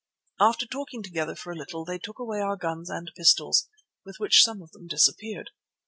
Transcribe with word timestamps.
After 0.39 0.65
talking 0.65 1.03
together 1.03 1.35
for 1.35 1.51
a 1.53 1.55
little 1.55 1.85
they 1.85 1.99
took 1.99 2.17
away 2.17 2.39
our 2.41 2.55
guns 2.55 2.89
and 2.89 3.11
pistols, 3.15 3.69
with 4.03 4.15
which 4.17 4.41
some 4.43 4.63
of 4.63 4.71
them 4.71 4.87
disappeared. 4.87 5.51